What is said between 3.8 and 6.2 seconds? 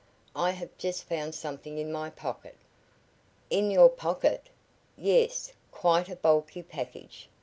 pocket?" "Yes, quite a